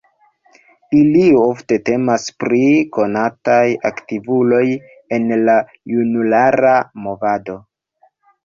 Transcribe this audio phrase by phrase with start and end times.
[0.99, 2.61] Ili ofte temas pri
[2.97, 4.65] konataj aktivuloj
[5.19, 5.59] en la
[5.95, 7.61] junulara movado.